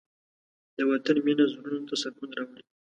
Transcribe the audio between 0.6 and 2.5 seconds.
د وطن مینه زړونو ته سکون